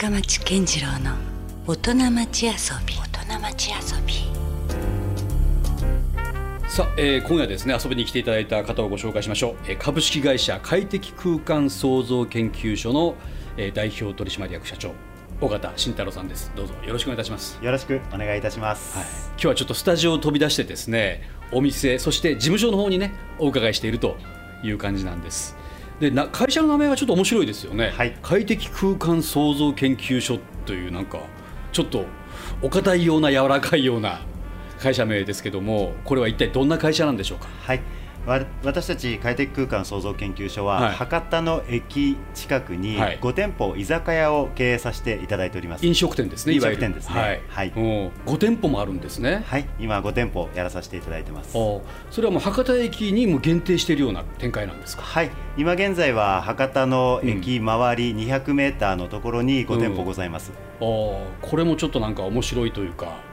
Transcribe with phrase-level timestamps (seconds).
[0.00, 1.16] 深町健次郎の
[1.66, 2.52] 大人町遊
[2.86, 2.94] び。
[2.94, 4.14] 大人町遊び
[6.68, 13.16] さあ、えー今夜ですね遊びに来ていただいた方をご紹介しましょう、えー株式会社快適空間創造研究所の、
[13.56, 14.92] えー代表取締役社長
[15.40, 16.52] 尾形慎太郎さんです。
[16.54, 17.58] どうぞよろしくお願いいたします。
[17.60, 18.96] よろしくお願いいたします。
[18.96, 24.16] はい、今日はちょっとスタジオを飛び出してですねお店そして事務所の方にねお伺いしていると
[24.62, 25.56] いう感じなんです
[26.00, 28.16] でな会社の名前はちょっと面白いですよね、はい。
[28.22, 31.18] 快適空間創造研究所というなんか
[31.72, 32.06] ちょっと
[32.62, 34.20] お堅いような柔らかいような
[34.78, 37.48] 会社名ですけどもこれは一体どんな会社なんでしょうか？
[37.60, 37.80] はい。
[38.28, 40.94] わ私たち快適空間創造研究所は、はい。
[40.94, 43.18] 博多の駅近くにはい。
[43.18, 45.86] 5店舗居酒屋を経営させていただいております。
[45.86, 47.20] 飲食店ですね飲食店ですね。
[47.20, 47.72] はい、はい。
[47.74, 51.56] もう5店舗もあるんですね、はい、今5店舗やらさせていただいてます。
[51.56, 55.02] あそれはもう博多駅にも限定しているような展開なんですか？
[55.02, 60.52] はい、今現在は博多の駅周り200メーターのところに5店舗ございます。
[60.80, 61.18] あー。
[61.40, 63.26] これもちょっとなんか面白いというか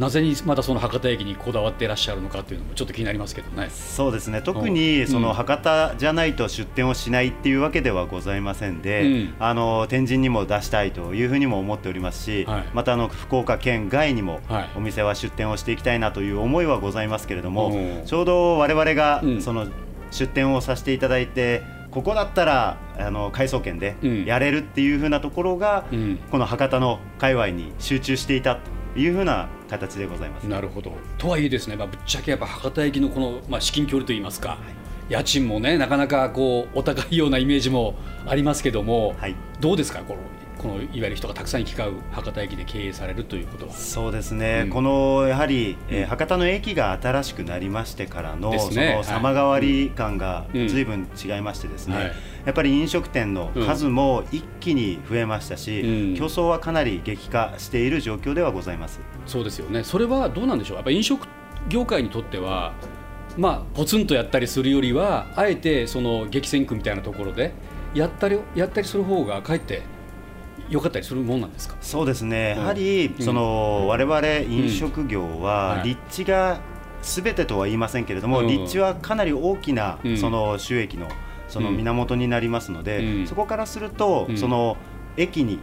[0.00, 3.68] なぜにまたその博多駅にこだわっていらっしゃるのかというのもちょっと気になりますけどね。
[3.68, 4.40] そうですね。
[4.40, 5.06] 特うにん。
[5.06, 9.34] その博多じゃないと出店をしないっていうわけではございませんで、うん。
[9.38, 12.64] あの天神にも出したいというふうにも思っておりますし、はい。
[12.72, 14.70] またあの福岡県外にもはい。
[14.74, 18.06] お店は出店をしていきたいなという思いはございますけれども、うん。
[18.06, 19.42] ちょうど我々がうん。
[19.42, 19.66] その
[20.10, 24.24] 出店をさせていただいてここだったらあの改装圏でうん。
[24.24, 26.18] やれるっていうふうなところが、うん。
[26.30, 30.44] この博多の界隈に集中していたというふうな形でございます。
[30.44, 30.92] なるほど。
[31.16, 34.58] とはいえですね、まあ、ぶっちゃけやっぱ博多駅のこの、まあ、至近距離といいますか、
[35.08, 37.94] 家賃もねなかなかこうお高いようなイメージも
[38.26, 39.36] ありますけども、はい。
[39.60, 40.20] どうですかこの
[40.58, 43.72] このいわゆる人がたくさん行き交う博多駅で経営されるということは。
[43.72, 44.70] そうですね、うん。
[44.70, 46.06] このやはり、えーうん。
[46.06, 48.96] 博多の駅が新しくなりましてからの、ね。
[48.96, 50.68] の様変わり感がうん。
[50.68, 51.08] ずいぶん。
[51.16, 52.12] 違いましてですね、はい
[52.44, 56.16] やっぱり飲食店の数も一気に増えましたし、うん。
[56.16, 59.00] 競争はかなり激化している状況ではございます。
[59.26, 59.84] そうですよね。
[59.84, 60.76] それはどうなんでしょう？
[60.76, 61.28] やっぱり飲食
[61.68, 62.72] 業界にとっては
[63.36, 67.52] まあポツンとやったりするよりはあえてその激戦区みたいなところで
[67.94, 69.82] やったりやったりする方がかえって
[70.68, 71.76] 良かったりするもんなんですか？
[71.80, 72.62] そうですね、うん。
[72.62, 73.24] やはり、うん。
[73.24, 75.42] その我々飲食業うん。
[75.42, 75.88] ははい。
[75.90, 76.60] 立地が
[77.02, 78.46] すべてとは言いませんけれども、うん。
[78.46, 80.16] 立地はかなり大きなうん。
[80.16, 81.08] その収益の
[81.50, 81.76] そのうん。
[81.76, 83.26] 源になりますので、うん。
[83.26, 84.36] そこからすると、うん。
[84.38, 84.76] その
[85.16, 85.58] 駅に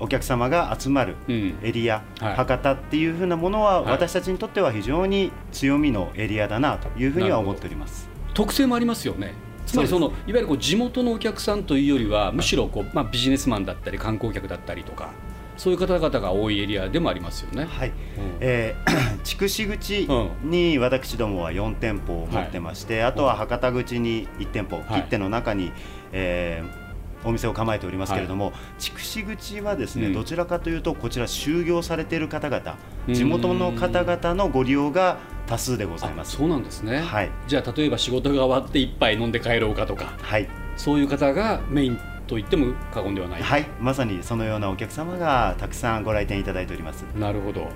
[0.00, 1.58] お客様が集まるうん。
[1.62, 2.34] エリア、はい。
[2.34, 3.92] 博多っていう風なものは、はい。
[3.92, 8.08] 私たちにとっては非常に強みのエリアだなというふうには思っております。
[8.34, 9.34] 特性もありますよね。
[9.68, 15.10] つまりそのいわゆるこう地元のお客さんというよりはむしろこう、まあ、ビジネスマンだったり観光客だったりとか
[15.58, 17.66] そういう方々が多いエリアでもありますよね。
[17.68, 17.94] はい、うん。
[18.40, 20.08] えー 筑紫口
[20.44, 25.02] に私どもは4店舗を持ってまして、あとは博多口に1店舗、はい。
[25.02, 25.72] 切手の中に、
[26.12, 26.88] えー
[27.24, 30.12] お店を構えておりますけれども、筑紫口はですね、うん。
[30.12, 32.76] どちらかというとこちら就業されている方々
[33.08, 33.14] うん。
[33.14, 35.18] 地元の方々のご利用が
[35.48, 36.36] 多数でございます。
[36.36, 37.30] あそうなんですね、はい。
[37.48, 40.14] じゃあ例えば仕事が終わって一杯飲んで帰ろうかとか。
[40.22, 40.48] はい。
[40.76, 41.98] そういう方がメイン
[42.28, 47.02] と言っても過言ではない、はい、まさにそのようなお客様がたくさんご来店いただいております。
[47.16, 47.68] なるほど、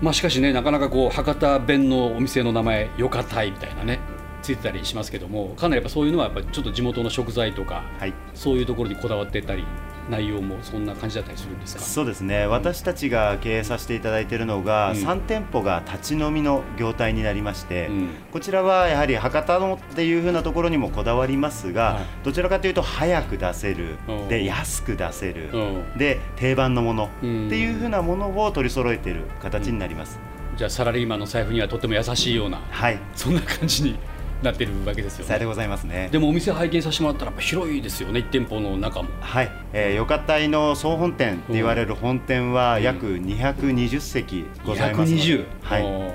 [0.00, 4.00] まあ、しかしねなかなかこう博多弁のお店の名前よかたいみたいなね
[4.42, 9.64] ついてたりしますけどもかなりやっぱそういうのはやっぱちょっと地元の食材とかはい、そういうところにこだわってたり
[10.10, 11.82] 内容もそんな感じだったりするんですか？
[11.82, 14.96] そうですね、私たちが経営させていただいているのが、うん。
[14.98, 18.08] 3店舗が立ち飲みの業態になりまして、うん。
[18.32, 22.04] こちらはやはり博多のっていう風なところにもこだわりますが、はい。
[22.24, 25.58] どちらかというと早く出せるうん、で安く出せる、う
[25.94, 25.98] ん。
[25.98, 30.18] で定番のものってうんいう風なものを取り揃えている形になります。
[30.56, 33.98] じゃあサラリーマンの財布にはとっても優しいようなはい、そんな感じに
[34.42, 35.38] なってるわけですよね。
[35.38, 36.08] でございますね。
[36.10, 39.08] でもお店拝見させてもらったらやっぱ広いですよね1店舗の中も。
[39.20, 46.14] はい、えー、よかたいの総本店って言われる本店は約220席ございますので、220、はい、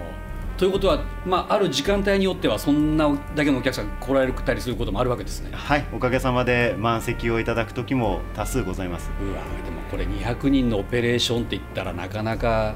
[0.57, 5.49] ということは、まあ、ある時間帯によってはそんなだけのお客さん来られたりすることもあるわけですね。
[5.51, 9.11] はい、おかげさまで満席をいただく時も多数ございます。
[9.21, 12.75] うわでもこれ200人のオペレーションって言ったらなかなか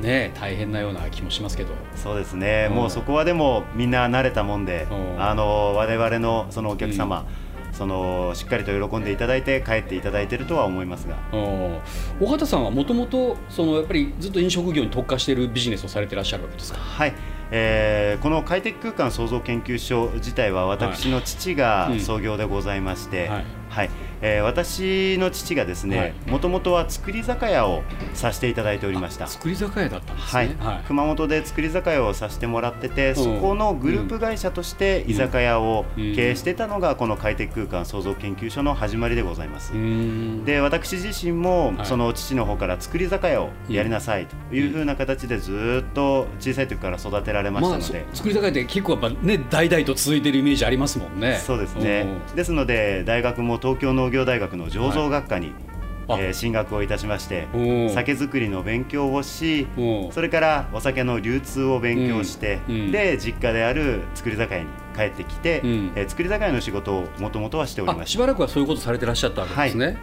[0.00, 1.70] ね大変なような気もしますけど。
[1.94, 2.76] そうですね、うん。
[2.76, 5.22] もうそこはでもみんな慣れたもんで、うん。
[5.22, 7.26] あの我々のそのお客様、
[7.72, 11.80] そのしっかりと喜んでいただいて帰っていただいているとは思いますが、お
[12.20, 16.78] 尾形さんはもともとそのやっぱりずっと飲食業に特化しているビジネスをされていらっしゃるわけですか？
[16.78, 17.14] はい、
[17.50, 22.00] えーこの快適空間創造研究所自体は私の父がうん。
[22.00, 23.44] 創業でございまして、はい。
[23.68, 23.90] はい
[24.22, 27.82] えー、私の父がですねもともとは造り酒屋を
[28.14, 29.26] させていただいておりました。
[29.26, 39.72] 造り酒屋だったんですね、はい、はい、熊本で造り酒屋をさせてもらっててそこのグループ会社として居酒屋を経営してたのがこの快適空間創造研究所の始まりでございます。
[40.44, 51.40] で私自身もその父の方から造り酒屋をやりなさいというふうな形でずっと小さい時から育てられましたので、まあ、造り酒屋って結構やっぱね代々と続いてるイメージありますもんね。
[51.44, 52.06] そうですね。
[52.34, 55.52] ですので大学も東京農業大学の醸造学科に、
[56.06, 57.48] はい、えー、進学をいたしまして
[57.94, 59.66] 酒造りの勉強をし
[60.12, 69.86] それからお酒の流通を勉強して、うん、で実家である造り酒屋に帰ってきて、うん、えー、造り酒屋の仕事をもともとはしておりまししばらくはそういうことされてらっしゃったわけですね。
[69.86, 69.96] はい、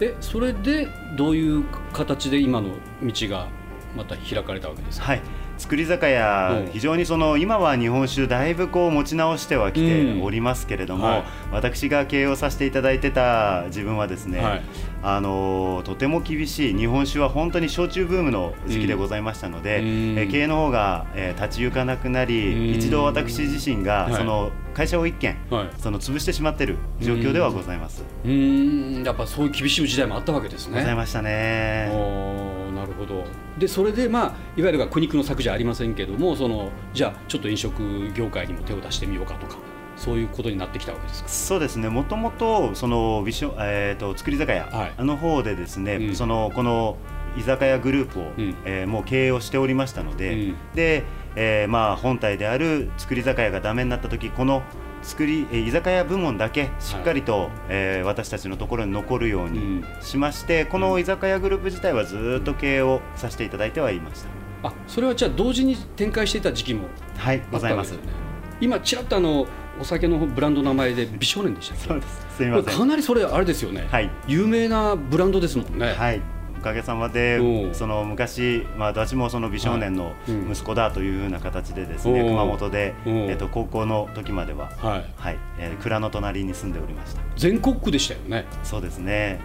[0.00, 2.70] えそれでどういう形で今の
[3.02, 3.48] 道が
[3.96, 5.20] また開かれたわけですか、はい
[5.60, 14.62] 造り酒屋、非常にその今は日本酒だいぶこう持ち直してはきておりますけれども、うんはい、私が経営をさせていただいてた自分はですね、はい、
[15.02, 28.02] あのとても厳しい日本酒は本当に焼酎ブームの時期でございましたので、うん、え経営の方が、えー、立ち行かなくなり、うん、一度私自身がその会社を一軒、はい、その潰してしまっている状況ではございます。
[28.24, 29.02] うん。
[29.04, 30.78] やっぱそういう厳しい時代もあったわけですね。
[30.78, 32.39] ございましたね。
[33.00, 33.24] ほど。
[33.58, 34.26] でそれでまあ
[34.56, 39.56] いわゆる苦肉の策じゃありませんけどもそのじゃあちょっと飲食業界にも手を出してみようかとか
[39.96, 41.28] そういうことになってきたわけですか？
[41.28, 41.88] そうですね。
[41.88, 46.96] もともとそのビショ、えーと、作り酒屋の方でですね、うん、そのこの
[47.36, 51.04] 居酒屋グループを、うん、えー、もう経営をしておりましたので、うん、で、
[51.36, 54.62] えー、まあ本体である作り酒屋がダメになった時この
[55.02, 64.28] 作り居酒屋部門だけしっかりと、はい、えー、私たちのところに残るようにしまして、うん、この居酒屋グループ自体はずっと経営をさせていただいてはいました。
[64.68, 67.98] あそれはじゃあ同時に展開していた時期もはいございます、
[68.60, 69.46] 今ちらっとあの
[69.80, 72.26] お酒のブランド名前で美少年でしたそうです。
[72.36, 72.78] すみません。
[72.78, 75.92] かなりそれあれですよね、はい、有名なブランドですもんね。
[75.92, 76.20] はい
[76.60, 77.38] おかげさまで
[77.72, 80.12] その昔、まあ、私もその美少年の
[80.50, 85.04] 息子だというふうな形でですね、熊本で、えっと、高校の時までは、はい。
[85.16, 85.38] はい。
[85.58, 87.22] えー、蔵の隣に住んでおりました。
[87.36, 88.44] 全国区でしたよね。
[88.62, 89.40] そうですね。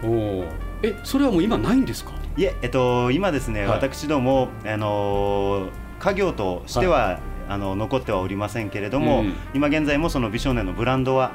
[0.82, 2.12] えそれはもう今ないんですか？
[2.36, 11.32] いえ、えっと、今ですね、私ども、あの家業としては、あの残ってはおりませんけれども、うん、今現在もその美少年のブランドは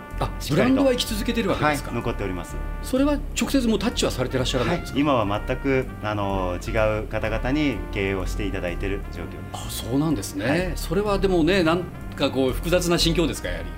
[0.49, 2.55] ブランドは生き続けてるわけですか、はい、残っております。
[2.83, 9.37] それは直接もタッチはされてらっしゃらないんですか、はい、今は全くあの違う方々に経営をしていただいている状況です。
[9.53, 11.83] あそうなんですね、はい、それはでもねなん
[12.15, 13.69] かこう複雑な心境ですかやはり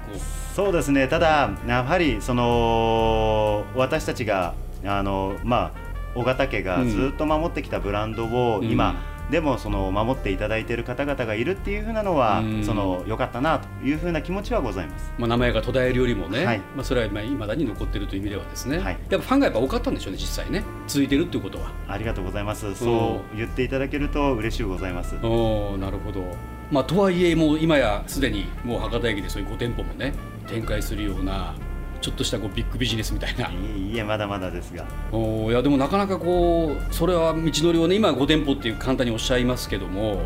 [0.55, 1.07] そうですね。
[1.07, 4.53] ただやはりその私たちが
[4.85, 15.11] あのまあ尾形家がずっと守ってきたブランドを今、うんでもその守っていただいている方々がいるっていうふうなのはその良かったなというふうな気持ちはございます。
[15.17, 21.71] まあ名前が途絶えるよりもね、はい、まあそれは今未だに残っているという意味ではですね、はい、やっぱファンがやっぱ多かったんでしょうね実際ね続いてるっていうことは。
[21.87, 22.75] ありがとうございます。
[22.75, 25.15] そう言っていただけると嬉しゅうございます。
[25.23, 26.23] おなるほど。
[26.69, 30.13] まあとはいえもう今やすでにもう博多駅でそういう5店舗もね
[30.47, 31.55] 展開するような
[32.03, 33.49] ちょっとしたこうビッグビジネスみたいな。
[33.49, 34.85] いえまだまだですが。
[35.13, 40.23] おいやでもなかなかこうそれは道のりをね今5店舗っていう簡単におっしゃいますけども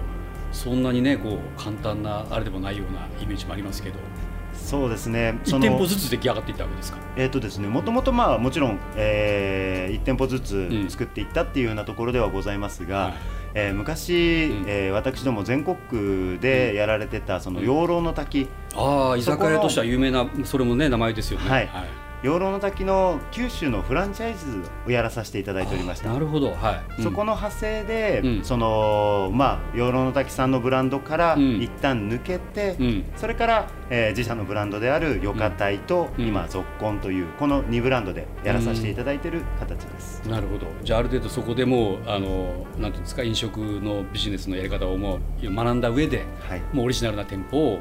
[0.52, 4.00] そんなにねこう簡単なあれでもないようなイメージもありますけど。
[4.54, 5.40] そうですね。
[5.46, 6.98] 1店舗ずつ出来上がっていったわけですか？
[7.16, 13.14] えっ、ー、とですね、もともとまあもちろん、えー、1店舗ずつ作っていったっていうようなところではございますが、うんはい
[13.60, 21.50] えー、昔、うん、えー、私ども全国区でやられてたその養老の滝、うん、ああ居酒屋としては有名なそれもね名前ですよね。
[21.50, 26.10] はい、はい養老の滝の九州のフランチャイズをやらさせていただいておりました。
[26.10, 40.66] なるほど、はい、そこの派生で、うん、そのまあ養老の滝さんのブランドから一旦抜けて、うん、それから、えー、自社のブランドであるよかたいと、うん、今ぞっこんというこの2ブランドでやらさせていただいている形です、なるほど。
[40.84, 47.80] じゃあある程度そこでもあのなんていうんですか飲食のビジネスのやり方をもう学んだ上で、はい、もうオリジナルな店舗を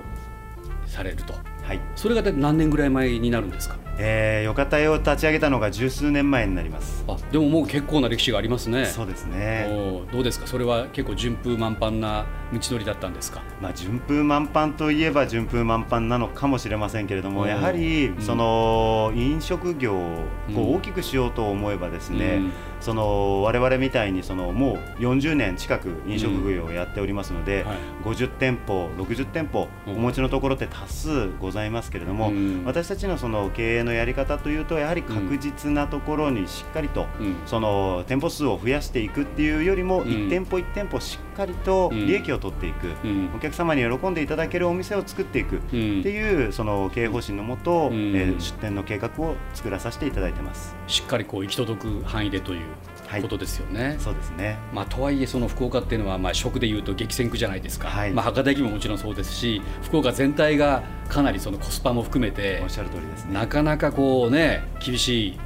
[0.87, 1.33] されると、
[1.63, 3.86] はい、それが何年ぐらい前になるんですか？
[3.99, 7.05] えー、よかたを立ち上げたのが十数年前になります。
[7.09, 8.85] あでももう結構な歴史がありますね。
[8.87, 9.69] そうですね。
[10.13, 10.47] どうですか？
[10.47, 13.43] それは結構順風満帆な道のりだったんですか？
[13.61, 20.25] まあ順風満帆といえば順風満帆なのかもしれませんけれどもやはりその飲食業を
[20.55, 27.69] 大きくしようと思えばですね、うんその我々みたいにそのもう40年近く飲食業をやっておりますので、うん。
[27.69, 37.37] はい、50店舗60店舗お持ちのところって多数ございますけれども、うん、私たちのその経営のやり方というとやはり確実なところにしっかりと、うん。
[37.47, 40.09] その店舗数を増やしていくっていうよりも、うん。
[40.09, 43.31] 1店舗1店舗しっかりと利益を取っていく、うん。
[43.35, 46.01] お客様に喜んでいただけるお店を作っていく、うん。
[46.01, 48.15] っていうその経営方針のもと、うん。
[48.15, 50.77] えー出店の計画を作らさせていただいてます。
[50.87, 52.59] しっかりこう行き届く範囲でという。
[52.59, 52.76] はい
[53.23, 53.97] ことですよね。
[53.99, 54.59] そうですね。
[54.73, 63.35] まあ、とはいえその福岡っていうのはまあ食でいうと激戦区じゃないですか、はいまあ、博多駅ももちろんそうですし福岡全体がかなりそのコスパも含めておっしゃる通りですね。
[63.35, 65.37] なかなかこうね厳し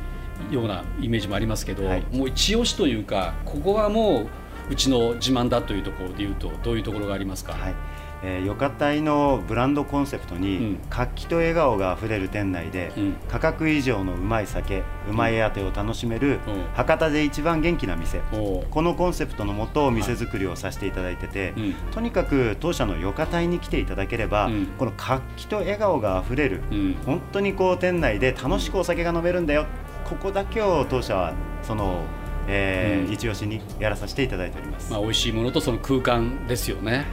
[0.51, 4.27] いようなイメージもありますけど、はいもう一押しというかここはもう
[4.71, 7.75] うちの自慢だというところでいうとどういうところがありますか、はい。
[8.23, 10.79] えー、よかたいのブランドコンセプトに、うん。
[10.91, 13.17] 活気と笑顔があふれる店内で、うん。
[13.29, 16.65] 価格以上のうまい酒うまいあてを楽しめる、うん。
[16.75, 18.21] 博多で一番元気な店。
[18.31, 21.75] このコンセプトのもと店作りをさせていただいてて、うん。
[21.93, 24.67] とにかく当社のよかたいに来ていただければ、うん。
[24.79, 26.97] この活気と笑顔があふれる、うん。
[27.07, 29.67] 本当にこう店内で楽しくお酒が飲めるんだよ。
[30.05, 32.03] ここだけを当社はその、
[32.49, 33.13] えーうん。
[33.13, 37.07] 一押しにやらさせていただいております、まあ、美味しいものとその空間ですよね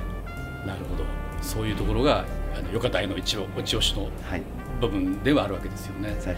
[0.68, 1.04] なるほど。
[1.42, 4.42] そういうところがあのよかたいの一応一押しのはい。
[4.80, 6.10] 部分ではあるわけですよね。
[6.10, 6.30] います。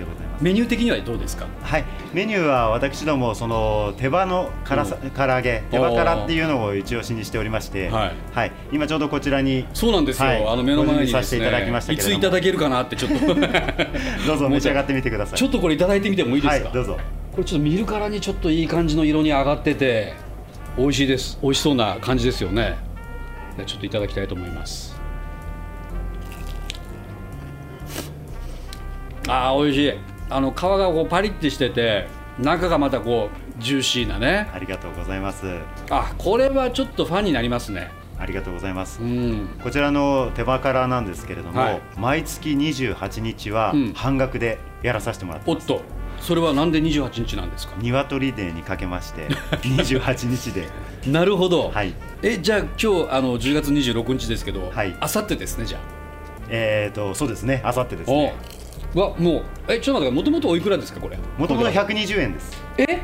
[0.42, 1.46] メニュー的にはどうですか？
[1.62, 1.84] はい、
[2.14, 8.14] メニューは私どもその手羽の辛さ唐揚げ手羽辛っていうのを一押しにしておりまして、は
[8.46, 8.52] い。
[8.72, 10.48] 今ちょうどこちらにそうなんですよ、はい。
[10.48, 12.16] あの目の前にご準備ですさせていただきねましたいけれども。
[12.16, 13.26] ついただけるかなってちょっと。
[14.26, 15.38] どうぞ 召し上がってみてください。
[15.38, 16.98] ちょっとこれいただいてみてもいいですか、はい、どうぞ。
[17.34, 20.14] これちょっと見るからにちょっといい感じの色に上がってて
[20.78, 21.38] 美味しいです。
[21.42, 22.78] 美味しそうな感じですよね
[23.60, 24.96] でちょっといただきたいと思います。
[29.28, 29.94] あー美味しい。
[30.32, 32.08] あの皮がこうパリッてしてて
[32.40, 34.50] 中がまたこうジューシーなね。
[34.54, 35.46] ありがとうございます。
[35.90, 37.92] あこれはちょっとファンになりますね。
[38.18, 39.02] ありがとうございます。
[39.02, 39.06] う。
[39.06, 39.48] ん。
[39.64, 41.82] こちらの手羽辛なんですけれども、はい。
[41.98, 43.94] 毎月28日はうん。
[43.94, 45.72] 半額でやらさせてもらってます。
[45.72, 47.76] おっとそれはなんで28日なんですか？
[47.80, 49.28] 鶏デーにかけまして
[49.62, 50.68] 28日で、
[51.12, 54.96] なるほど、はい、えじゃあ今日あの10月26日ですけど、はい。
[55.00, 55.82] あさってですねじゃあ。
[56.50, 58.34] えーとそうですね、あさってですね。
[58.96, 59.44] おわもう。
[59.68, 61.18] えちょっと待ってもともとおいくらですかこれ？
[61.38, 62.62] もともと120円です。
[62.78, 63.00] え？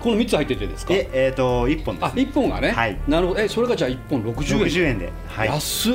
[0.00, 0.94] この3つ入っててですか？
[0.94, 2.22] え、えーと1本であす、ね。
[2.22, 2.98] 一本がね、はい。
[3.08, 3.40] なるほど。
[3.40, 4.62] えそれがじゃあ1本60円。
[4.64, 5.94] 60円で、はい、安っ。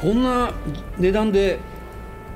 [0.00, 0.50] こんな
[0.98, 1.58] 値段で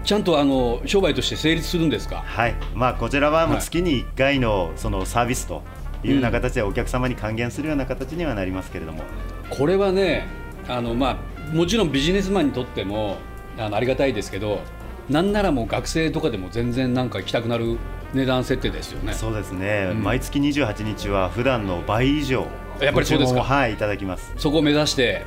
[0.05, 2.23] ちゃんとあの商売として成立するんですか？
[2.27, 3.65] はい、まあこちらはもうはい。
[3.65, 5.63] 月に1回のそのサービスと
[6.03, 9.03] いうような形でお客様に還元するような形にはなりますけれども、
[9.51, 10.27] これはね
[10.69, 11.19] あの、ま
[11.53, 13.17] あ、もちろんビジネスマンにとっても
[13.59, 14.61] あのありがたいですけど
[15.09, 17.79] なんならもう学生とかでも全然なんか行きたくなる
[18.13, 19.13] 値段設定ですよね。
[19.15, 20.03] そうですね、うん。
[20.03, 22.47] 毎月28日は普段の倍以上
[22.81, 23.43] やっぱりそうですか。
[23.43, 24.33] はいいただきます。
[24.37, 25.25] そこを目指して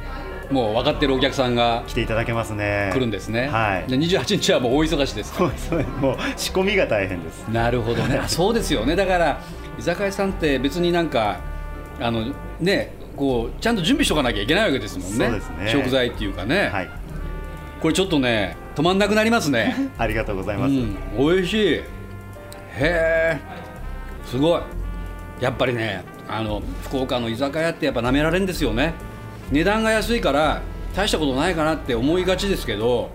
[0.51, 2.89] もう分かってるお客さんが来ていただけますね。
[2.93, 3.89] 来るんですね、はい。
[3.89, 5.35] で28日はもう大忙しです。
[5.35, 7.47] そうそうもう仕込みが大変です。
[7.49, 8.17] なるほどね。
[8.17, 8.95] あそうですよね。
[8.95, 9.41] だから
[9.77, 11.39] 居酒屋さんって別になんか
[11.99, 15.25] あのねこうちゃんと準備しとかなきゃいけないわけですもんね。
[15.25, 15.69] そうですね。
[15.69, 16.89] 食材っていうかね、はい。
[17.81, 19.75] これちょっとね止まんなくなりますね。
[19.97, 20.95] ありがとうございうます、ん。
[21.17, 21.73] 美味しい。
[21.73, 21.83] へ
[22.79, 23.37] え。
[24.25, 24.61] すごい。
[25.41, 28.93] やっぱりねあの福岡の居酒屋ってやっぱ舐められんですよね
[29.51, 30.61] 値段が安いから
[30.95, 33.11] 大したことないかなって思いがちですけど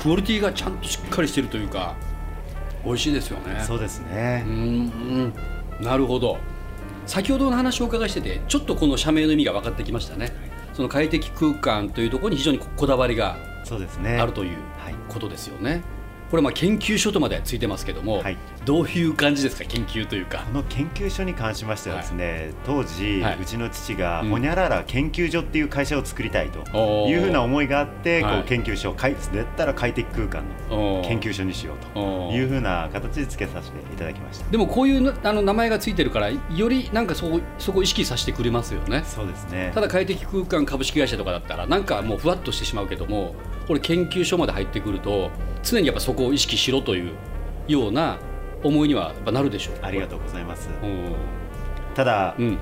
[0.00, 1.94] クオリティがちゃんとしっかりしてるというか
[2.84, 3.62] 美味しいですよね。
[3.64, 4.42] そうですね。
[4.44, 4.54] う、ん
[5.78, 5.84] うん。
[5.84, 6.38] なるほど。
[7.06, 10.32] 先ほどの話をお伺いしててちょっとこの社名の意味が分かってきましたね。
[10.72, 13.36] その快適空間というところに非常にこだわりが
[14.18, 14.94] あるというはい。
[15.08, 15.82] ことですよね。
[16.32, 18.38] これまあ研究所とまでついてますけども、はい。
[18.64, 19.64] どういう感じですか？
[19.68, 20.46] 研究というか。
[20.46, 20.54] こ。
[20.54, 23.38] の研究所に関しましてはですね、当時、はい。
[23.38, 24.30] うちの父がうん。
[24.30, 26.60] ほにゃらら研究所っていう会社を作りたいと
[27.06, 28.34] いうふうな思いがあって、はい。
[28.36, 32.00] こう研究所をかいだったら快適空間の研究所にしようと
[32.32, 34.50] いうふうな形で付けさせていただきました。
[34.50, 39.02] でもこういうなあの名前がついてるからよりなんかそこそこを意識させてくれますよね。
[39.04, 39.70] そうですね。
[39.74, 43.34] ただ快適空間株式会社とかだったらなんかもうふわっとしてしまうけども
[43.66, 45.30] これ研究所まで入ってくると
[45.62, 47.12] 常にやっぱそこを意識しろという
[47.68, 48.18] ような
[48.62, 49.74] 思いにはやっぱなるでしょう。
[49.82, 50.68] ありがとうございます。
[50.82, 51.14] うん。
[51.94, 52.58] ただ、うん。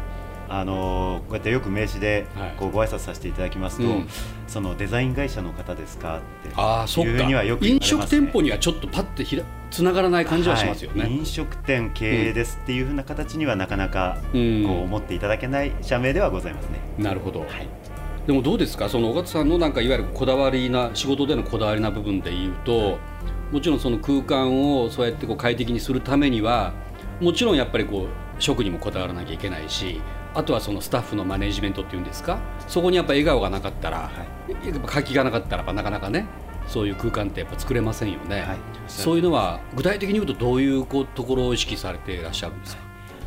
[0.48, 2.54] あのーこうやってよく名刺ではい。
[2.58, 4.08] こうご挨拶させていただきますと、うん。
[4.48, 7.24] そのデザイン会社の方ですかってああそっか。
[7.24, 11.02] にはよく言わ飲食店舗にはちょっとパッてひらつながらない感じはしますよね。
[11.02, 14.64] はい飲食店経営ですっていうふうな形にはなかなかうん。
[14.66, 16.80] こう思っていただけない社名ではございますね。
[16.98, 17.68] なるほど、はい
[18.26, 18.88] でもどうですか？
[18.88, 22.98] その岡田さんのなんかいわゆるこだわりな仕事でのこだわりな部分で言うと
[23.50, 26.72] もちろんその空間をそうやってこう快適にするためには
[27.20, 30.00] もちろんやっぱりこう食にもこだわらなきゃいけないし
[30.32, 32.38] あとはそのスタッフのマネジメントっていうんですか？
[32.68, 34.10] そこにやっぱ笑顔がなかったら、
[34.64, 36.26] やっぱ活気がなかったらなかなかね
[36.68, 38.58] そういう空間ってやっぱ作れませんよね、はい。
[38.86, 42.82] そういうのは具体的に言うとどういうこうところを意識されていらっしゃるんですか、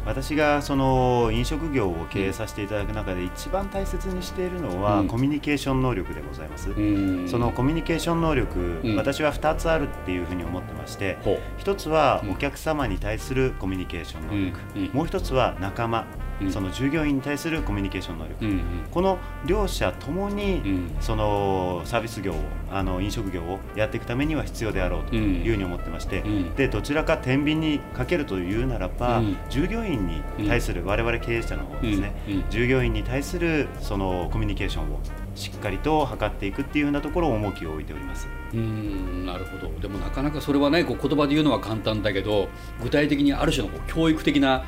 [0.06, 5.08] 私がその飲食業を経営させていただく中で一番大切にしているのは、うん。
[5.08, 7.28] コミュニケーション能力でございます、うん。
[7.28, 8.96] そのコミュニケーション能力、うん。
[8.96, 11.40] 私は2つあるっていうふうに思ってましてほう。
[11.58, 16.06] 一つはうんお客様に対するコミュニケーション能力、もう一つは仲間、
[16.42, 16.52] うん。
[16.52, 18.60] その従業員に対するコミュニケーション能力、うんうん。
[18.92, 20.92] この両者ともに、うん。
[21.00, 22.36] そのサービス業を
[22.72, 26.56] あの飲食業をやっていくためには必要であろうというふうに思ってまして、うん。
[26.56, 29.38] でどちらか天秤にかけるというならば、うん。
[29.50, 32.14] 従業員に対する、我々経営者の方ですね、
[32.50, 35.00] 従業員に対するそのコミュニケーションを
[35.36, 38.28] しっかりと図っていくっていうふうなところを重きを置いております。
[38.54, 39.72] うんなるほど。
[39.80, 42.50] でもなかなかそれはねこう言葉で言うのは簡単だけど
[42.82, 44.64] 具体的にある種のこう教育的な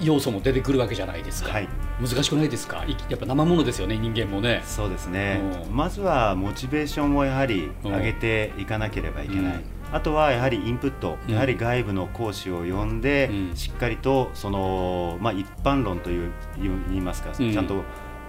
[0.00, 1.68] 要素も出てくるわけじゃないですか、はい。
[2.00, 2.84] 難しくないですか？
[2.84, 4.62] いやっぱ生ものですよね人間もね。
[4.64, 5.40] そうですね。
[5.66, 5.76] うん。
[5.76, 7.92] まずはモチベーションをやはりうん。
[7.92, 9.64] 上げていかなければいけない、うん。
[9.92, 11.34] あとはやはりインプット、うん。
[11.34, 13.56] やはり外部の講師を呼んで、うん。
[13.56, 17.52] しっかりとその、まあ、一般論という言いますか、うん。
[17.52, 17.82] ちゃんと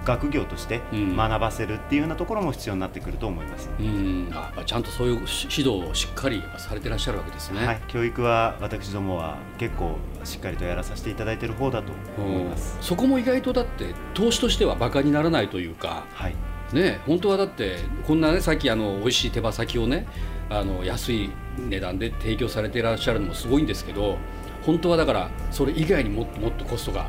[0.06, 1.15] 学業としてうん。
[1.15, 3.70] 学ばせるっていうようなところも必要になってくると思います。
[3.79, 4.29] うん。
[4.32, 12.77] あやっぱちゃんとそういう指導をしっかりされてらっしゃるわけですね、はい、教育は私どもは結構しっかりとやらさせていただいている方だと思います。
[12.82, 16.36] そこも意外とだって投資としてはバカにならないというかはい、
[16.74, 20.08] ね本当はだってこんなねさっきあの美味しい手羽先をね
[20.50, 24.18] あの安い値段で提供されていらっしゃるのもすごいんですけど
[24.63, 27.08] 本当はだからそれ以外にもっともっとコストが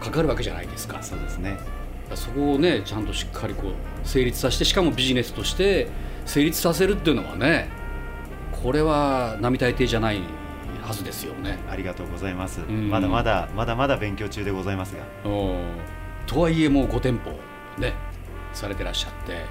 [0.00, 1.02] かかるわけじゃないですか。
[1.02, 1.58] そうですね。
[2.16, 3.72] そこをねちゃんとしっかりこう
[4.06, 5.88] 成立させてしかもビジネスとして
[6.24, 7.68] 成立させるっていうのはね
[8.62, 10.20] これは並大抵じゃない
[10.82, 11.58] はずですよね。
[11.68, 12.60] ありがとうございます。
[12.60, 15.30] んまだまだまだまだ勉強中でございますが。
[15.30, 15.58] うん
[16.26, 17.30] とはいえもう5店舗
[17.78, 17.92] ね
[18.52, 19.44] されてらっしゃって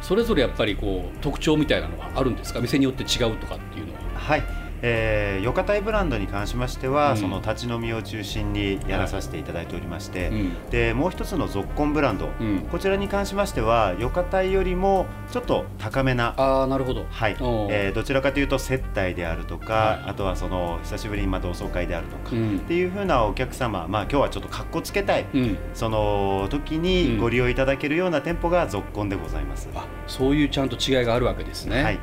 [0.00, 2.60] それぞれやっぱりこう特徴みたいなのはあるんですか？
[2.60, 4.00] 店によって違うとかっていうのは。
[4.14, 4.42] はい、
[4.82, 7.16] えー、ヨカタイブランドに関しましては、うん。
[7.16, 10.70] その立ち飲みを中心にやらさせていただいておりまして、うん。
[10.70, 12.66] でもう一つのゾッコンブランド、うん。
[12.70, 17.06] こちらに関しましてはヨカタイよりもちょっと高めなああなるほど。
[17.10, 17.36] はい。
[17.70, 20.10] えーどちらかというと接待であるとか、はい。
[20.10, 22.56] あとはその久しぶりにまた同窓会であるとか、うん。
[22.56, 29.68] っていう風なお客様、まあ、今日はちょっとかっこつけたい、うん、その時にご利用いただけるような店舗がゾッコンでございます。
[29.74, 31.82] あそういうちゃんと違いがあるわけですね。
[31.82, 31.98] はい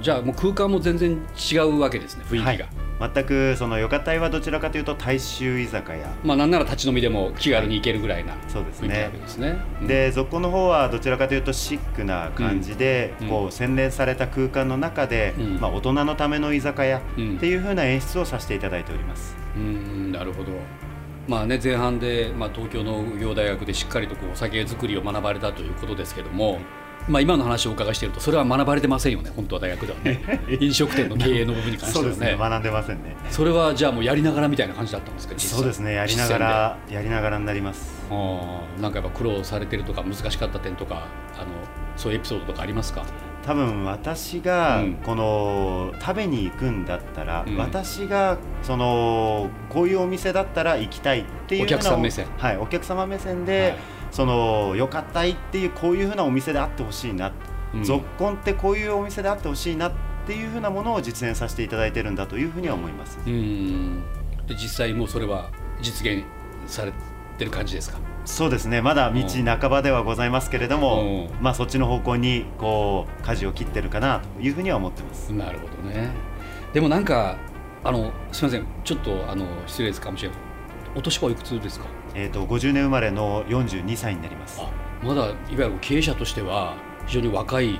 [0.00, 1.20] じゃあもう空間も全然
[1.52, 2.48] 違うわけですね雰囲気が。
[2.48, 3.12] はい。
[3.14, 6.14] 全くそのヨカタイはどちらかというと大衆居酒屋。
[6.22, 9.10] まあなんなら立ち飲みでも気軽に行けるぐらいなそうですね。
[9.12, 9.58] けですね。
[9.80, 9.86] うん。
[9.86, 13.28] でゾッコンの方はどちらかというとシックな感じで、うん。
[13.28, 15.60] こう洗練された空間の中で、うん。
[15.60, 17.36] まあ、大人のための居酒屋うん。
[17.36, 19.36] っていう風な演出をさせていただいております。
[19.56, 20.52] うんなるほど。
[21.26, 26.58] まあね前半で、まあ、東京農業大学でしっかりとこうお酒作りを学ばれたということですけども、
[27.08, 30.20] まあ、今の話をお伺いしているとそれは学ばれてませんよね本当は大学ではね。
[30.60, 33.16] 飲食店の経営の部分に関してはねね学んでませんね。
[33.30, 38.00] それはじゃあもうやりながらみたいな感じだったんですかそうですねやりながらやりながらになります。
[38.80, 41.46] なんかやっぱ苦労されてるとか難しかった点とかあの
[41.96, 43.04] そういうエピソードとかありますか？
[43.46, 44.94] 多分私がうん。
[44.96, 47.56] この食べに行くんだったら、うん。
[47.56, 52.26] 私がそのこういうお店だったら行きたいっていうお客さん目線。
[52.36, 53.74] はい、お客様目線で、はい
[54.10, 57.32] そのよかったいっていうこういうふうなお店であってほしいな、
[57.74, 57.84] うん。
[57.84, 59.92] ぞっこんってこういうお店であってほしいなっ
[60.26, 63.18] ていうふうなものを実現させていただいてるんだというふうには思います。
[63.26, 64.02] うん。
[64.46, 66.24] で実際もうそれは実現
[66.66, 66.92] され
[67.38, 67.98] てる感じですか？
[68.26, 68.82] そうですね。
[68.82, 71.42] まだ道半ばではございますけれども、うん。
[71.42, 75.32] まあ、そっちの方向にこう舵を切ってるかなというふうには思ってます。
[75.32, 76.10] なるほどね。
[76.74, 77.36] でもなんか
[77.82, 78.66] あのすみません。
[78.84, 80.10] ちょっとあの失礼ですか？
[80.10, 80.38] もしれない
[80.94, 81.86] お年はいくつですか？
[82.14, 84.60] えー、と50年生まれの42歳になります。
[84.60, 84.68] あ
[85.02, 86.74] まだいわゆる経営者としては
[87.06, 87.78] 非常に若い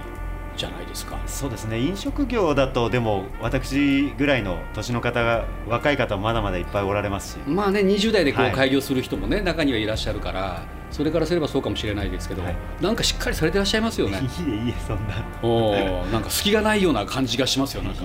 [0.57, 1.19] じゃないですか。
[1.27, 1.81] そうですね。
[1.81, 7.39] 飲食業だとでも私ぐらいの年の方が若い方もまだまだいっぱいおられますし。
[7.47, 8.53] まあね20代でこうはい。
[8.53, 12.57] 開業する人もね、中にはいらっしゃるからそれからすればそうかもしれないですけど、はい。
[12.81, 15.25] なんかしっかりされてらっしゃいますよいいねえいいえそんな。
[15.43, 18.05] おーなんか隙がないような感じがしますよなんか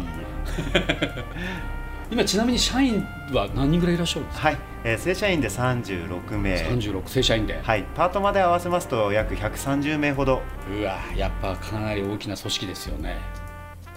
[2.12, 6.56] 今ちなみに社員は何人ぐらいいらっしゃるんですか、はい、えー正社員で36名。
[6.56, 7.84] 36正社員で、はい。
[7.96, 10.42] パートまで合わせますと約130名ほど。
[10.70, 13.18] うわやっぱかなり大きな組織ですよね。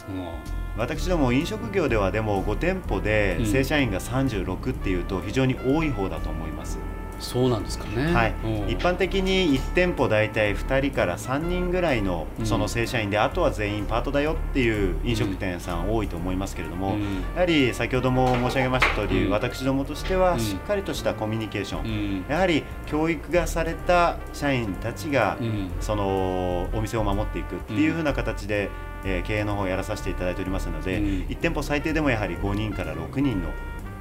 [0.09, 3.47] う私ども飲食業ではでも5店舗でうん。
[3.47, 8.13] 正社員が36っていうと非常に多い方だと思います、んそうなんですかね。
[8.13, 8.35] はい。
[8.45, 8.71] うん。
[8.71, 12.47] 一般的に1店舗大体2人から3人ぐらいのうん。
[12.47, 17.23] その正社員で、あとは全員パートだよっていう飲食店さん多いと思いますけれども、うん。
[17.35, 19.31] やはり先ほども申し上げました通り、うん。
[19.31, 20.21] 私どもとしてうん。
[20.21, 22.25] はしっかりとしたコミュニケーション、うん。
[22.29, 25.71] やはり教育がされた社員たちが、うん。
[25.81, 28.71] そのお店を守っていくっていう風な形で、
[29.05, 33.51] えー、経営の方をやらさせていただいておりますので、うん、1店舗最低でもやはり5人から6人の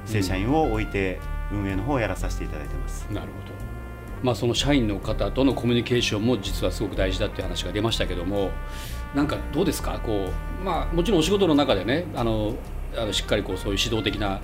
[0.06, 1.20] 正社員を置いて
[1.52, 3.06] 運営の方をやらさせていただいてます。
[3.10, 3.54] なるほど。
[4.22, 8.50] まあ、その社員の方とのコミュニケーションも実はすごく大事だっていう話が出ましたけども
[9.14, 10.00] なんかどうですか？
[10.04, 10.30] こ
[10.60, 12.56] う、まあ、もちろんお仕事の中でねあの
[12.96, 14.40] あのしっかりこうそういう指導的な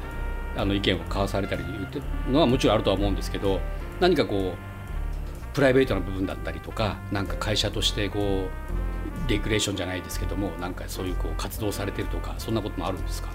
[0.56, 3.60] あの意見を交わされたり言っていうのはもちろんあるとは思うんですけど
[3.98, 8.48] 何かこうプライベートな部分だったりとかなんか会社としてこ
[9.26, 13.28] うレクレーションじゃないですけどもなんかそういうこう活動されてるとかそんなこともあるんですか？
[13.28, 13.34] ね、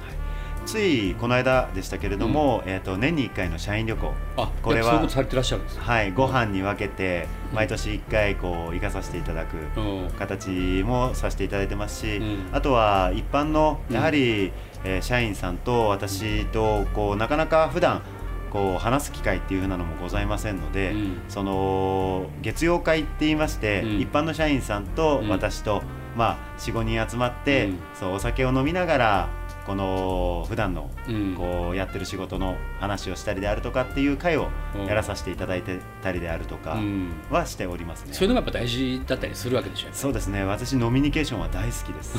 [0.65, 4.13] ついこの間でしたけれども、うん、えーと、年に1回の社員旅行。
[4.61, 5.07] これは
[5.77, 9.57] はいご飯に分けて毎年1回こう行かさせていただく
[10.17, 10.49] 形
[10.83, 14.51] もさせていただいてますし、うん、あとは一般のやはり、
[14.83, 18.01] えー、社員さんと私とこうなかなか普段
[18.49, 25.83] こう話す機会っていうふうなのもございませんので、うん、その月曜会って言いまして、うん、一般の社員さんと私と、
[26.15, 29.29] まあ、45人集まって、そうお酒を飲みながら
[29.69, 30.89] この普段の
[31.37, 34.49] こうやってる仕事の話をしたりであるとかっていう会を
[34.87, 36.79] やらさせていただいてたりであるとか
[37.29, 40.43] はしておりますね、そういうのがやっぱ大事だったりするわけでしょそうですね。
[40.43, 42.17] 私ノミニケーションは大好きです。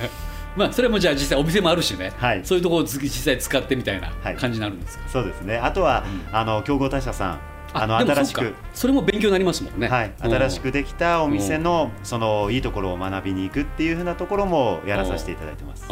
[0.54, 5.56] まあそれもじゃあ実際お店もあるしね、はい、そういうところを実際使ってみたいな感じになるんですか、はい、そうですね。
[5.56, 7.40] あとは、うん、あの競合他社さん。
[7.72, 8.54] あの新しく。
[8.74, 15.86] それも勉強になりますもんね、はい、新しくできたお店のそのいいところを学びに行くっていうふうなところもやらさせていただいてます。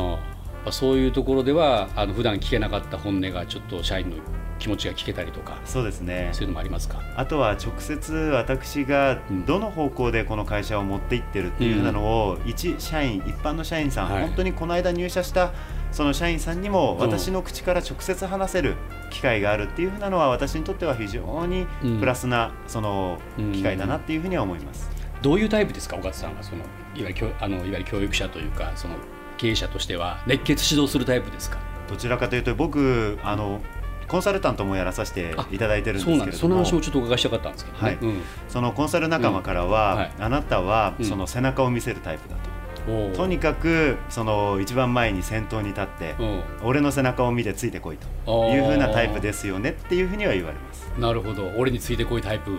[0.71, 4.17] そういうところではあの普段聞けなかった本音がちょっと社員の
[4.59, 6.29] 気持ちが聞けたりとかそうですね。
[6.33, 7.01] そういうのもありますか？
[7.17, 15.53] あとは直接私がどの方向でこの会社を持っていってるっていうふうなのを、うん、一社員一般の社員さん、はい、本当にこの間入社した
[15.93, 18.77] その社員さんにも私の口から直接話せる
[19.11, 21.67] 機会があるっていうふうなのは私にとっては非常に
[21.99, 23.19] プラスなその
[23.55, 24.91] 機会だなっていうふうには思います。
[25.23, 26.43] どういうタイプですか岡田さんは？
[26.43, 28.97] そのいわゆるあのいわゆる教育者というかその
[29.41, 31.57] 経営者としては熱血指導するタイプですか？
[31.89, 33.63] どちらかというと僕あの
[34.07, 36.33] コンサルタントもやらさせていただいてるんですけれども。
[36.33, 37.99] その話もちょっとお伺いしたかったんですけど、ね、はい。
[38.03, 39.99] うん、そのコンサル仲間からは、うん。
[39.99, 42.37] はい、あなたはその背中を見せるタイプだ
[42.85, 46.17] と、うん、とにかくその一番前に先頭に立って、
[46.63, 50.87] 俺の背中を見てついてこいというふうなタイプですよねっていうふうには言われます。
[50.99, 51.47] なるほど。
[51.57, 52.59] 俺についてこいタイプ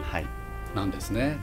[0.74, 1.38] なんですね、はい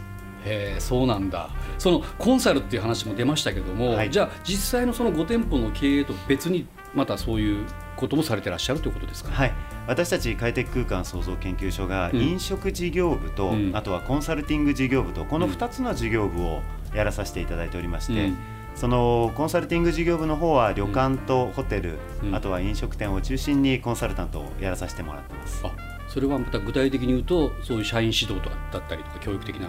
[0.48, 1.50] へえそうなんだ。
[1.78, 9.52] そのコンサルっていう話も出ましたけども、はい、じゃあ実際のその5店舗の経営と別にまたそういうこともされてらっしゃるということですか、はい、
[9.86, 16.62] 私たち快適空間創造研究所が飲食事業部と、うん、あとはコンサルティング事業部とこの2つの事業部を
[16.94, 18.38] やらさせていただいておりまして、うん、
[18.74, 25.60] そのコンサルティング事業部の方は旅館とホテル、うん、あとは飲食店を中心にコンサルタントをやらさせてもらってます。
[25.64, 25.72] あ
[26.08, 28.40] それはまた具体的に言うとそういう社員指導
[28.72, 29.68] だったりとか教育的な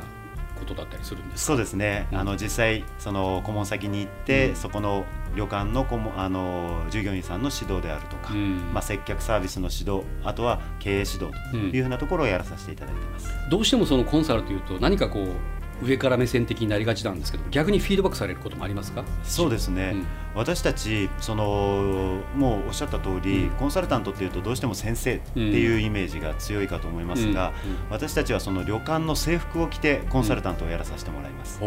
[0.70, 5.06] ことだったりするんですそうですね、うん、あの実際その顧問先に行って、うん、そこの
[5.36, 19.04] 旅館の顧問あの従業員さんの指導であるとか、うん、まあ、接客サービスの指導あとは経営指導というふうなところをやらさせていただいてます、どうしてもそのコンサルというと何かこう上から目線的になりがちなんですけど逆にフィードバックされることもありますか？
[19.24, 31.62] そうですね、うん、私たちそのもうおっしゃった通り、うん、コンサルタントっていうとどうしても先生っていうイメージが強いかと思いますが、うん、私たちはその旅館の制服を着てコンサルタントをやらさせてもらいます。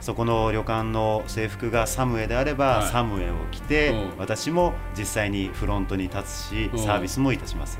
[0.00, 7.78] そこの旅館の制服がサムエであれば、はい、サムエを着て、私も実際にフロントに立つしサービスもいたします。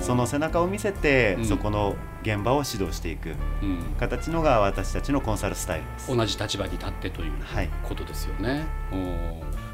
[0.00, 3.34] その背中を見せて、そこの現場を指導していく。
[3.98, 6.16] 形のが私たちのコンサルスタイルです。
[6.16, 7.32] 同じ立場に立ってという
[7.82, 8.64] ことですよね、はい、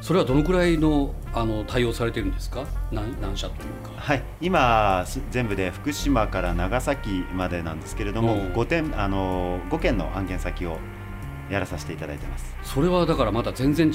[0.01, 2.65] それはどのくらいのあの対応されてるんですか？
[2.91, 3.91] 何何社というか。
[3.95, 4.23] はい。
[4.41, 10.77] 今全部で福島から長崎までなんですけれども5点あの5件の案件先を
[11.49, 12.55] やらさせていただいてます。
[12.63, 13.93] それはだからまた全然違う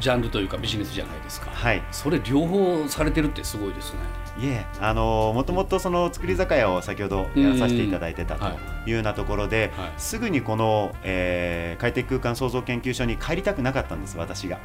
[0.00, 1.50] ジャンルというかビジネスじゃないですか。
[1.50, 1.82] はい。
[1.92, 3.98] それ両方されてるってすごいですね。
[4.38, 8.44] いえあのもともとその作り酒屋を先ほどやらさせていただいてたと
[8.86, 14.58] いうようなところで、はい、すぐにこの、えー、快適空間創造研究所に帰りたくなかったんです私が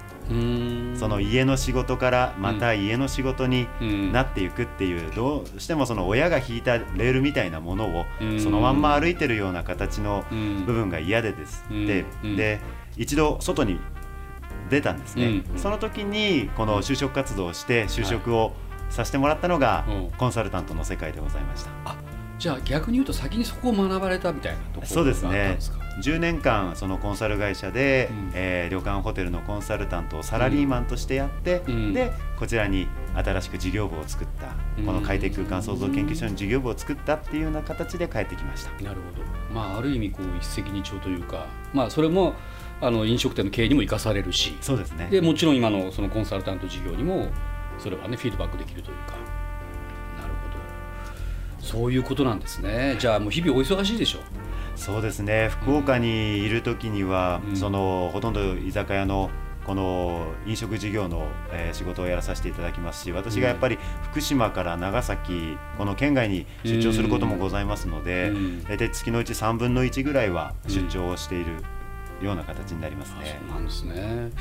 [1.01, 3.67] その家の仕事からまた家の仕事に
[4.11, 8.05] なっていくっていう、どうしてもその親が引いたレールみたいなものを
[8.37, 12.59] そのまんま歩いてるような形の部分が嫌でですでで
[12.97, 13.79] 一度外に
[14.69, 18.51] 出たんですね、その時にこの就職活動をして就職を、はい
[18.91, 19.85] させてもらったのが、
[20.17, 21.71] コンサルタントの世界でございました。
[21.85, 21.95] あ
[22.41, 25.59] じゃあ逆に言うと先にそこを学ばれたみたいなところそうですね。
[26.01, 38.71] 10年間そのコンサル会社で、うん、えー、旅館ホテルのコンサルタントをサラリーマンとしてやって、うん、でこちらに新しく事業部を作った、うん、この快適空間創造研究所の事業部を作ったっていうような形で帰ってきました。
[38.83, 39.23] なるほど、
[39.53, 42.33] まあ、ある意味こう一石二鳥というか、まあ、それも
[42.79, 45.09] あの飲食店の経営にも生かされるしそうですね。
[45.11, 47.27] でもちろん今のそのコンサルタント事業にも
[47.77, 49.13] それはねフィードバックできるというか
[51.61, 52.95] そういうことなんですね。
[52.99, 54.19] じゃあもう日々お忙しいでしょ
[54.75, 55.49] そうですね。
[55.49, 59.29] 福岡にいる時には、うん、そのほとんど居酒屋の
[59.65, 63.77] この飲食事業の、えー、仕事をやらさせていただきますし私がやっぱり
[64.09, 68.31] 福島から長崎この県外に出張することもございますので、
[68.67, 71.63] 大体月のうち3分の1ぐらいは出張をしている
[72.21, 73.39] ような形になりますね。
[73.47, 74.31] そうなんですね。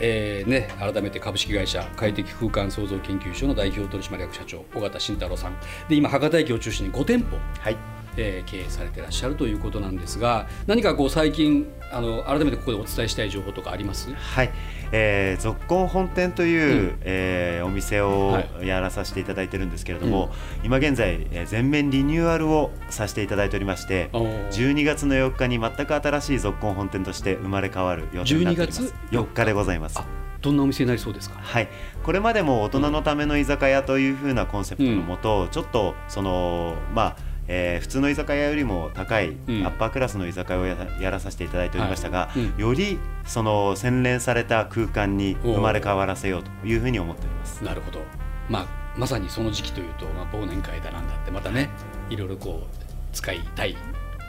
[0.00, 5.56] えーね、改めて株式会社快適空間創造研究所の代表取締役社長尾形慎太郎さん。
[5.88, 7.76] で今博多駅を中心に5店舗、はい。
[8.14, 14.12] えー、経営されていらっしゃるということなんですが何かこう最近あの改めてここでお伝えしたい情報とかあります？
[14.12, 14.50] はい、
[14.92, 20.30] えー、ぞっこん本店という、うん、えー、お店をやらさせていただいてるんですけれども、はい、
[20.64, 28.94] 今現在、えー、全面リニューアルをさせていただいておりまして12月の4日に全く新しいぞっこん本店として生まれ変わる予定になっております。
[29.10, 29.98] 4日でございます。
[30.42, 31.38] どんなお店になりそうですか？
[31.40, 31.68] はい、
[32.02, 47.64] これまでも大人のための居酒屋というふうなコンセプトのもと、うん、ちょっとそのまあえー、普通の居酒屋よりも高い、アッパークラスの居酒屋をややらさせていただいておりましたが、はいうん、よりその洗練された空間に生まれ変わらせようというふうに思っております。
[47.64, 48.00] なるほど、
[48.48, 51.70] まあ、まさにその時期というと、まあ、忘年会だなんだってまたね
[52.08, 52.16] い。
[52.16, 52.76] ろいろこう
[53.12, 53.76] 使いたい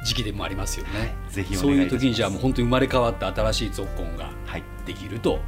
[0.05, 1.15] 時期でもありますよね。
[1.29, 4.29] ぜひそういう時にじゃあもう本当に生まれ変わった新しいゾッコンが
[4.85, 5.39] できると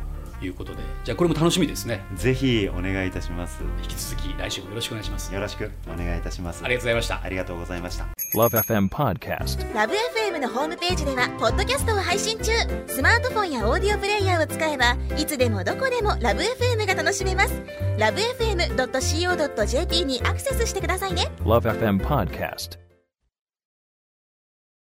[0.42, 2.04] いうことで、じゃあこれも楽しみですね。
[2.16, 3.62] ぜひお願いいたします。
[3.84, 5.34] 引き続き来週もよろしくお願いします。
[5.34, 6.64] よろしくお願いいたします。
[6.64, 7.22] ありがとうございました。
[7.24, 8.06] ありがとうございました。
[8.36, 12.52] LoveFM Podcast LoveFM のホームページではポッドキャストを配信中。
[12.88, 17.54] スマートフォンやオーディオプレイヤーを使えばいつでもどこでも LoveFM が楽しめます。
[17.98, 21.32] LoveFM.co.jp にアクセスしてくださいね。
[21.40, 22.85] LoveFM Podcast